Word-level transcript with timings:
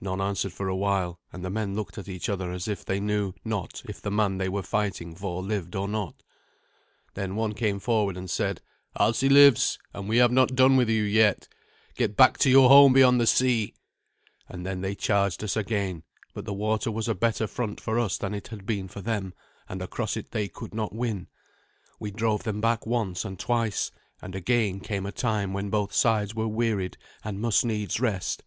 None 0.00 0.20
answered 0.20 0.52
for 0.52 0.68
a 0.68 0.76
while, 0.76 1.18
and 1.32 1.44
the 1.44 1.50
men 1.50 1.74
looked 1.74 1.98
at 1.98 2.06
each 2.06 2.28
other 2.28 2.52
as 2.52 2.68
if 2.68 2.84
they 2.84 3.00
knew 3.00 3.32
not 3.44 3.82
if 3.88 4.00
the 4.00 4.08
man 4.08 4.38
they 4.38 4.48
were 4.48 4.62
fighting 4.62 5.16
for 5.16 5.42
lived 5.42 5.74
or 5.74 5.88
not. 5.88 6.22
Then 7.14 7.34
one 7.34 7.54
came 7.54 7.80
forward 7.80 8.16
and 8.16 8.30
said, 8.30 8.60
"Alsi 8.94 9.28
lives, 9.28 9.80
and 9.92 10.08
we 10.08 10.18
have 10.18 10.30
not 10.30 10.54
done 10.54 10.76
with 10.76 10.88
you 10.88 11.02
yet. 11.02 11.48
Get 11.96 12.10
you 12.10 12.14
back 12.14 12.38
to 12.38 12.50
your 12.50 12.68
home 12.68 12.92
beyond 12.92 13.20
the 13.20 13.26
sea!" 13.26 13.74
And 14.48 14.64
then 14.64 14.80
they 14.80 14.94
charged 14.94 15.42
us 15.42 15.56
again; 15.56 16.04
but 16.34 16.44
the 16.44 16.54
water 16.54 16.92
was 16.92 17.08
a 17.08 17.14
better 17.16 17.48
front 17.48 17.80
for 17.80 17.98
us 17.98 18.16
than 18.16 18.32
it 18.32 18.46
had 18.46 18.66
been 18.66 18.86
for 18.86 19.00
them, 19.00 19.34
and 19.68 19.82
across 19.82 20.16
it 20.16 20.30
they 20.30 20.46
could 20.46 20.72
not 20.72 20.94
win. 20.94 21.26
We 21.98 22.12
drove 22.12 22.44
them 22.44 22.60
back 22.60 22.86
once 22.86 23.24
and 23.24 23.40
twice; 23.40 23.90
and 24.22 24.36
again 24.36 24.78
came 24.78 25.04
a 25.04 25.10
time 25.10 25.52
when 25.52 25.68
both 25.68 25.92
sides 25.92 26.32
were 26.32 26.46
wearied 26.46 26.96
and 27.24 27.40
must 27.40 27.64
needs 27.64 27.98
rest. 27.98 28.44